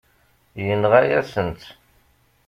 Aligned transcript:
Yenɣa-yasen-tt. 0.65 1.63